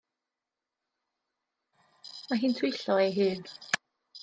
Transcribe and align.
Mae 2.31 2.41
hi'n 2.45 2.57
twyllo 2.61 2.99
ei 3.05 3.15
hun. 3.21 3.49